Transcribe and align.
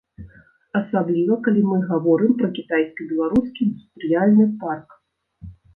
Асабліва 0.79 1.37
калі 1.49 1.61
мы 1.69 1.77
гаворым 1.91 2.31
пра 2.41 2.49
кітайска-беларускі 2.57 3.59
індустрыяльны 3.71 4.45
парк. 4.65 4.89